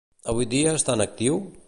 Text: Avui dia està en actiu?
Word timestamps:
Avui 0.31 0.47
dia 0.53 0.73
està 0.79 0.97
en 0.97 1.05
actiu? 1.07 1.39